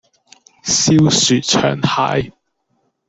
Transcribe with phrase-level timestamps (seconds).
[0.63, 2.33] 燒雪場蟹